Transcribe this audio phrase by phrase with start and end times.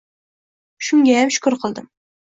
[0.87, 1.91] Shungayam shukr qildim